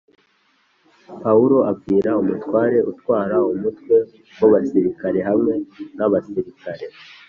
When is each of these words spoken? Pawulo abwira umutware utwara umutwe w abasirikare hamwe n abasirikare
Pawulo 1.21 1.57
abwira 1.71 2.09
umutware 2.21 2.77
utwara 2.91 3.35
umutwe 3.53 3.95
w 4.39 4.43
abasirikare 4.47 5.19
hamwe 5.27 5.53
n 5.97 5.99
abasirikare 6.05 6.85